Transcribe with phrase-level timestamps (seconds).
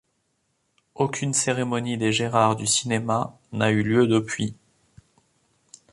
[0.95, 4.55] Aucune cérémonie des Gérard du Cinéma n'a eu lieu depuis.